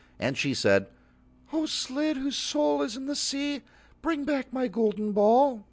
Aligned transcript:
And 0.17 0.35
she 0.35 0.55
said: 0.55 0.87
"O 1.53 1.67
Slid, 1.67 2.17
whose 2.17 2.35
soul 2.35 2.81
is 2.81 2.97
in 2.97 3.05
the 3.05 3.15
sea, 3.15 3.61
bring 4.01 4.23
back 4.25 4.51
my 4.51 4.67
golden 4.67 5.11
ball." 5.11 5.59